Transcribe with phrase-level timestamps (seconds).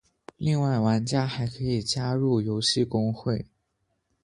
[0.37, 3.45] 另外玩家还可以加入游戏公会。